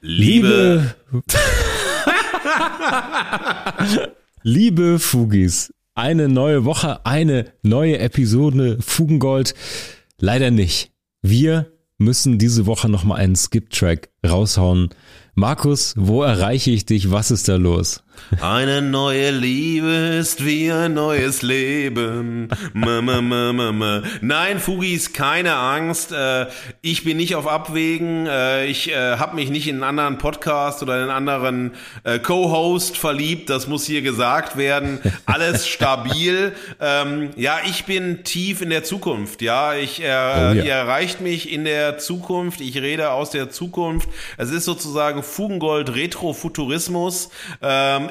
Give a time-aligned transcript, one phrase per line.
[0.00, 0.94] Liebe.
[4.42, 9.54] Liebe Fugis, eine neue Woche, eine neue Episode Fugengold.
[10.18, 10.92] Leider nicht.
[11.20, 14.88] Wir müssen diese Woche nochmal einen Skip-Track raushauen.
[15.34, 17.10] Markus, wo erreiche ich dich?
[17.10, 18.02] Was ist da los?
[18.40, 19.88] Eine neue Liebe
[20.20, 22.48] ist wie ein neues Leben.
[24.20, 26.12] Nein, Fugis, keine Angst.
[26.12, 26.46] Äh,
[26.80, 28.26] ich bin nicht auf Abwägen.
[28.26, 31.72] Äh, ich äh, habe mich nicht in einen anderen Podcast oder einen anderen
[32.22, 33.50] Co-Host verliebt.
[33.50, 35.00] Das muss hier gesagt werden.
[35.26, 36.52] Alles stabil.
[36.80, 39.42] Ähm, ja, ich bin tief in der Zukunft.
[39.42, 40.52] Ja, ich, oh, ja.
[40.52, 42.60] ihr erreicht mich in der Zukunft.
[42.60, 44.08] Ich rede aus der Zukunft.
[44.36, 47.30] Es ist sozusagen Fugengold Retrofuturismus.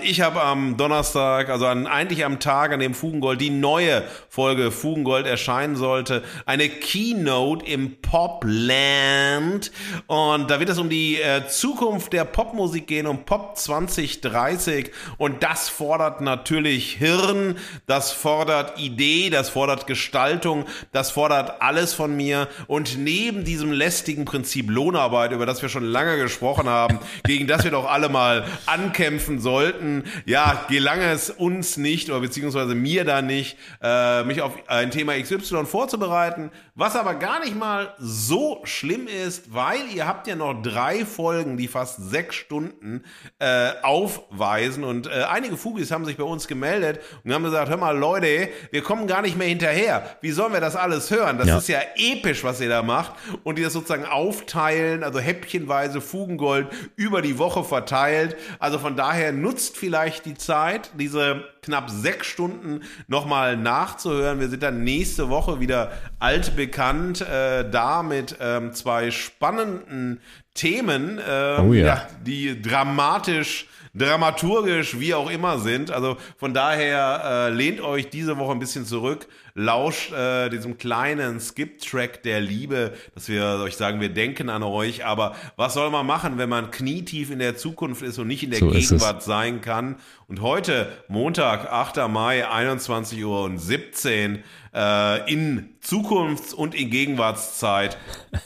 [0.03, 4.71] Ich habe am Donnerstag, also an, eigentlich am Tag, an dem Fugengold die neue Folge
[4.71, 9.71] Fugengold erscheinen sollte, eine Keynote im Popland.
[10.07, 14.91] Und da wird es um die äh, Zukunft der Popmusik gehen, um Pop 2030.
[15.17, 17.57] Und das fordert natürlich Hirn,
[17.87, 22.47] das fordert Idee, das fordert Gestaltung, das fordert alles von mir.
[22.67, 27.63] Und neben diesem lästigen Prinzip Lohnarbeit, über das wir schon lange gesprochen haben, gegen das
[27.63, 33.05] wir doch alle mal ankämpfen sollten, Monaten, ja, gelang es uns nicht oder beziehungsweise mir
[33.05, 38.61] da nicht, äh, mich auf ein Thema XY vorzubereiten, was aber gar nicht mal so
[38.63, 43.03] schlimm ist, weil ihr habt ja noch drei Folgen, die fast sechs Stunden
[43.39, 47.77] äh, aufweisen und äh, einige Fugis haben sich bei uns gemeldet und haben gesagt, hör
[47.77, 50.17] mal Leute, wir kommen gar nicht mehr hinterher.
[50.21, 51.37] Wie sollen wir das alles hören?
[51.37, 51.57] Das ja.
[51.57, 53.13] ist ja episch, was ihr da macht
[53.43, 58.35] und die das sozusagen aufteilen, also häppchenweise Fugengold über die Woche verteilt.
[58.59, 64.39] Also von daher nutzt vielleicht die Zeit, diese knapp sechs Stunden nochmal nachzuhören.
[64.39, 70.21] Wir sind dann nächste Woche wieder altbekannt, äh, da mit ähm, zwei spannenden
[70.53, 71.85] Themen, äh, oh ja.
[71.85, 72.07] ja.
[72.25, 75.91] die dramatisch dramaturgisch wie auch immer sind.
[75.91, 81.39] Also von daher äh, lehnt euch diese Woche ein bisschen zurück, lauscht äh, diesem kleinen
[81.39, 85.05] Skip-Track der Liebe, dass wir euch sagen, wir denken an euch.
[85.05, 88.51] Aber was soll man machen, wenn man knietief in der Zukunft ist und nicht in
[88.51, 89.97] der so Gegenwart sein kann?
[90.27, 92.07] Und heute, Montag, 8.
[92.09, 94.43] Mai, 21 Uhr und 17
[94.73, 97.97] äh, in Zukunfts- und in Gegenwartszeit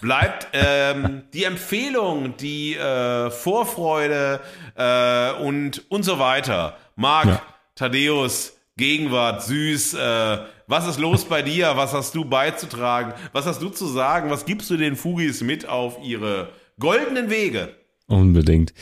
[0.01, 4.39] bleibt ähm, die Empfehlung, die äh, Vorfreude
[4.75, 6.77] äh, und und so weiter.
[6.95, 7.41] Marc, ja.
[7.75, 9.95] Thaddeus, Gegenwart, süß.
[9.95, 10.37] Äh,
[10.67, 11.73] was ist los bei dir?
[11.75, 13.13] Was hast du beizutragen?
[13.33, 14.29] Was hast du zu sagen?
[14.29, 16.49] Was gibst du den Fugis mit auf ihre
[16.79, 17.75] goldenen Wege?
[18.07, 18.73] Unbedingt.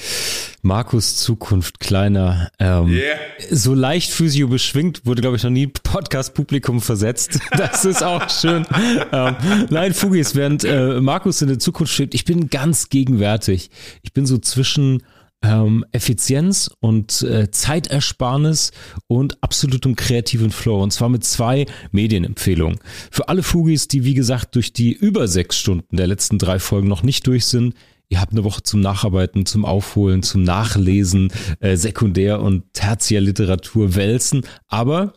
[0.61, 2.51] Markus Zukunft kleiner.
[2.59, 3.17] Ähm, yeah.
[3.49, 7.39] So leicht physio beschwingt wurde, glaube ich, noch nie Podcast-Publikum versetzt.
[7.57, 8.65] Das ist auch schön.
[9.11, 9.35] ähm,
[9.69, 13.69] nein, Fugis, während äh, Markus in der Zukunft steht, ich bin ganz gegenwärtig.
[14.01, 15.03] Ich bin so zwischen
[15.43, 18.71] ähm, Effizienz und äh, Zeitersparnis
[19.07, 20.81] und absolutem kreativen Flow.
[20.81, 22.79] Und zwar mit zwei Medienempfehlungen.
[23.09, 26.87] Für alle Fugis, die wie gesagt durch die über sechs Stunden der letzten drei Folgen
[26.87, 27.75] noch nicht durch sind,
[28.11, 34.41] Ihr habt eine Woche zum Nacharbeiten, zum Aufholen, zum Nachlesen, äh, Sekundär- und Tertiärliteratur wälzen.
[34.67, 35.13] Aber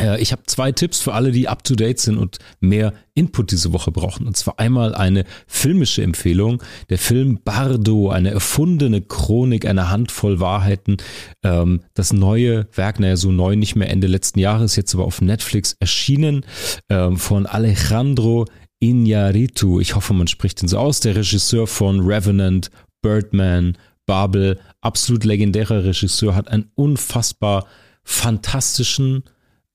[0.00, 3.90] äh, ich habe zwei Tipps für alle, die up-to-date sind und mehr Input diese Woche
[3.90, 4.28] brauchen.
[4.28, 6.62] Und zwar einmal eine filmische Empfehlung.
[6.90, 10.98] Der Film Bardo, eine erfundene Chronik einer Handvoll Wahrheiten.
[11.42, 15.20] Ähm, das neue Werk, naja, so neu nicht mehr Ende letzten Jahres, jetzt aber auf
[15.20, 16.46] Netflix erschienen,
[16.88, 18.46] ähm, von Alejandro
[18.82, 22.70] Iñárritu, ich hoffe, man spricht ihn so aus, der Regisseur von Revenant,
[23.00, 27.66] Birdman, Babel, absolut legendärer Regisseur, hat einen unfassbar
[28.02, 29.22] fantastischen,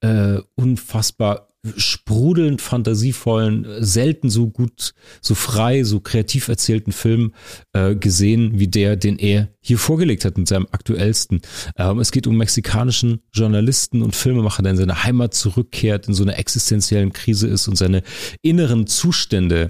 [0.02, 7.34] äh, unfassbar sprudelnd fantasievollen, selten so gut, so frei, so kreativ erzählten Film
[7.74, 11.42] äh, gesehen, wie der, den er hier vorgelegt hat mit seinem aktuellsten.
[11.78, 16.24] Ähm, es geht um mexikanischen Journalisten und Filmemacher, der in seine Heimat zurückkehrt, in so
[16.24, 18.04] einer existenziellen Krise ist und seine
[18.42, 19.70] inneren Zustände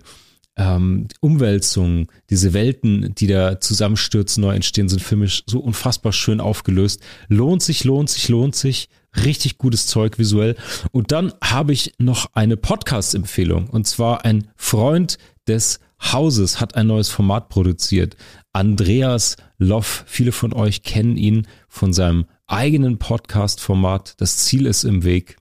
[0.57, 7.01] ähm, Umwälzungen, diese Welten, die da zusammenstürzen, neu entstehen, sind filmisch so unfassbar schön aufgelöst.
[7.27, 8.89] Lohnt sich, lohnt sich, lohnt sich.
[9.23, 10.55] Richtig gutes Zeug visuell.
[10.91, 13.67] Und dann habe ich noch eine Podcast-Empfehlung.
[13.69, 15.17] Und zwar ein Freund
[15.47, 18.15] des Hauses hat ein neues Format produziert.
[18.53, 20.03] Andreas Loff.
[20.07, 24.15] Viele von euch kennen ihn von seinem eigenen Podcast-Format.
[24.17, 25.37] Das Ziel ist im Weg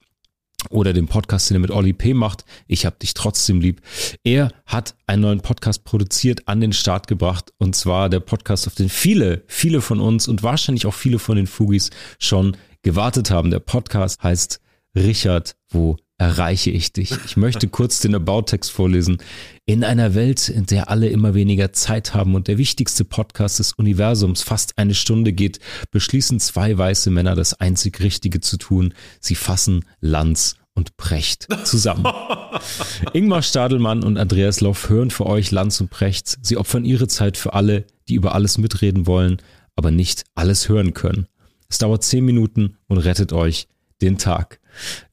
[0.70, 2.14] oder dem Podcast, den er mit Olli P.
[2.14, 3.80] macht, Ich hab dich trotzdem lieb.
[4.24, 8.74] Er hat einen neuen Podcast produziert, an den Start gebracht und zwar der Podcast, auf
[8.74, 12.56] den viele, viele von uns und wahrscheinlich auch viele von den Fugis schon
[12.86, 13.50] gewartet haben.
[13.50, 14.60] Der Podcast heißt
[14.94, 17.10] Richard, wo erreiche ich dich?
[17.26, 19.18] Ich möchte kurz den About-Text vorlesen.
[19.64, 23.72] In einer Welt, in der alle immer weniger Zeit haben und der wichtigste Podcast des
[23.72, 25.58] Universums fast eine Stunde geht,
[25.90, 28.94] beschließen zwei weiße Männer das einzig Richtige zu tun.
[29.18, 32.06] Sie fassen Lanz und Precht zusammen.
[33.12, 36.38] Ingmar Stadelmann und Andreas Loff hören für euch Lanz und Precht.
[36.40, 39.38] Sie opfern ihre Zeit für alle, die über alles mitreden wollen,
[39.74, 41.26] aber nicht alles hören können.
[41.68, 43.68] Es dauert zehn Minuten und rettet euch
[44.00, 44.60] den Tag.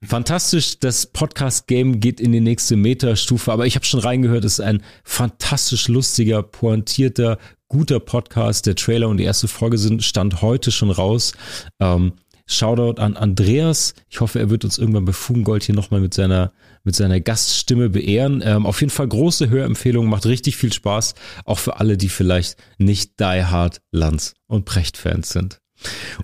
[0.04, 4.66] Fantastisch, das Podcast-Game geht in die nächste Metastufe, aber ich habe schon reingehört, es ist
[4.66, 7.38] ein fantastisch lustiger, pointierter,
[7.70, 8.66] guter Podcast.
[8.66, 11.34] Der Trailer und die erste Folge sind Stand heute schon raus.
[11.80, 12.14] Ähm,
[12.46, 13.94] Shoutout an Andreas.
[14.10, 16.52] Ich hoffe, er wird uns irgendwann bei Fugengold hier nochmal mit seiner,
[16.84, 18.44] mit seiner Gaststimme beehren.
[18.46, 21.16] Ähm, auf jeden Fall große Hörempfehlung, macht richtig viel Spaß.
[21.46, 25.63] Auch für alle, die vielleicht nicht Die Hard, Lanz und Precht-Fans sind.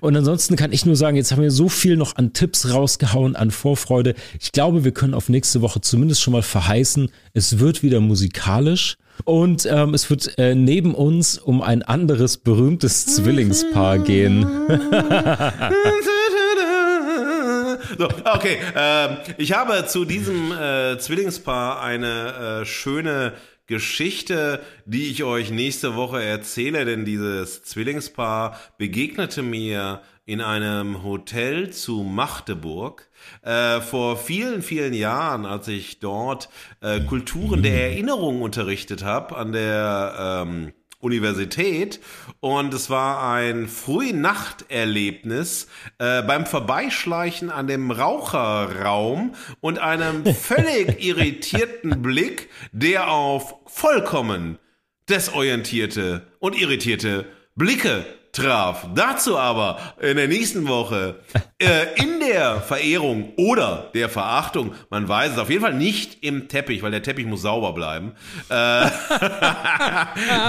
[0.00, 3.36] Und ansonsten kann ich nur sagen, jetzt haben wir so viel noch an Tipps rausgehauen,
[3.36, 4.14] an Vorfreude.
[4.40, 8.96] Ich glaube, wir können auf nächste Woche zumindest schon mal verheißen, es wird wieder musikalisch.
[9.24, 14.42] Und ähm, es wird äh, neben uns um ein anderes berühmtes Zwillingspaar gehen.
[17.98, 23.34] so, okay, äh, ich habe zu diesem äh, Zwillingspaar eine äh, schöne
[23.70, 31.70] Geschichte, die ich euch nächste Woche erzähle, denn dieses Zwillingspaar begegnete mir in einem Hotel
[31.70, 33.08] zu Magdeburg
[33.42, 36.48] äh, vor vielen, vielen Jahren, als ich dort
[36.80, 42.00] äh, Kulturen der Erinnerung unterrichtet habe an der ähm, Universität.
[42.40, 45.66] Und es war ein Frühnachterlebnis
[45.98, 54.58] äh, beim Vorbeischleichen an dem Raucherraum und einem völlig irritierten Blick, der auf vollkommen
[55.08, 57.26] desorientierte und irritierte
[57.56, 58.86] Blicke traf.
[58.94, 61.20] Dazu aber in der nächsten Woche
[61.58, 66.48] äh, in der Verehrung oder der Verachtung, man weiß es auf jeden Fall nicht im
[66.48, 68.12] Teppich, weil der Teppich muss sauber bleiben.
[68.48, 68.52] Äh,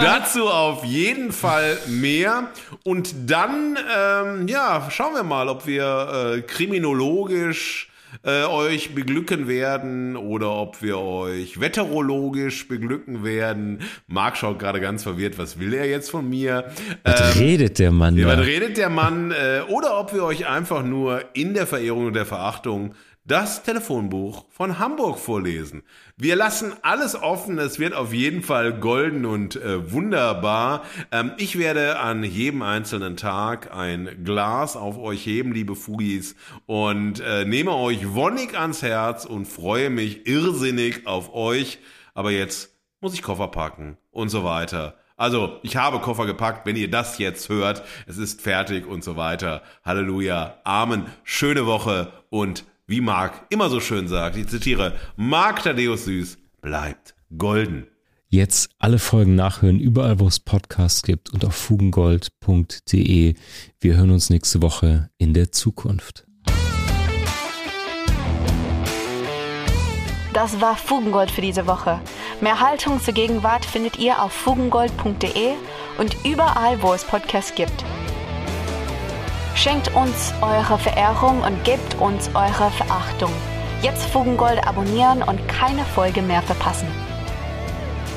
[0.01, 2.49] dazu auf jeden Fall mehr.
[2.83, 7.90] Und dann, ähm, ja, schauen wir mal, ob wir äh, kriminologisch
[8.23, 13.79] äh, euch beglücken werden oder ob wir euch wetterologisch beglücken werden.
[14.07, 16.71] Marc schaut gerade ganz verwirrt, was will er jetzt von mir?
[17.03, 18.17] Was ähm, redet der Mann?
[18.17, 19.31] Ja, was redet der Mann?
[19.31, 24.45] Äh, oder ob wir euch einfach nur in der Verehrung und der Verachtung das Telefonbuch
[24.49, 25.83] von Hamburg vorlesen.
[26.17, 30.83] Wir lassen alles offen, es wird auf jeden Fall golden und äh, wunderbar.
[31.11, 36.35] Ähm, ich werde an jedem einzelnen Tag ein Glas auf euch heben, liebe Fugis,
[36.65, 41.79] und äh, nehme euch wonnig ans Herz und freue mich irrsinnig auf euch.
[42.15, 44.95] Aber jetzt muss ich Koffer packen und so weiter.
[45.15, 47.83] Also, ich habe Koffer gepackt, wenn ihr das jetzt hört.
[48.07, 49.61] Es ist fertig und so weiter.
[49.85, 50.55] Halleluja.
[50.63, 51.05] Amen.
[51.23, 57.15] Schöne Woche und wie Marc immer so schön sagt, ich zitiere, Marc Thaddeus Süß bleibt
[57.37, 57.87] golden.
[58.27, 63.35] Jetzt alle Folgen nachhören, überall wo es Podcasts gibt und auf fugengold.de.
[63.79, 66.27] Wir hören uns nächste Woche in der Zukunft.
[70.33, 72.01] Das war Fugengold für diese Woche.
[72.41, 75.53] Mehr Haltung zur Gegenwart findet ihr auf fugengold.de
[75.97, 77.85] und überall, wo es Podcasts gibt.
[79.61, 83.31] Schenkt uns eure Verehrung und gebt uns eure Verachtung.
[83.83, 86.87] Jetzt Fugengold abonnieren und keine Folge mehr verpassen.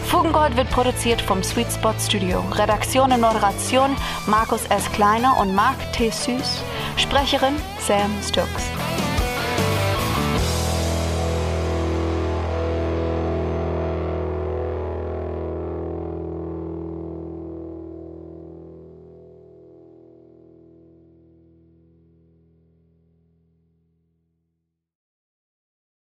[0.06, 2.43] Fugengold wird produziert vom Sweet Spot Studio.
[2.52, 3.94] Redaktion und Moderation
[4.26, 4.91] Markus S.
[4.93, 6.08] Kleiner und Marc T.
[6.08, 6.63] Süß.
[6.96, 8.70] Sprecherin Sam Stokes.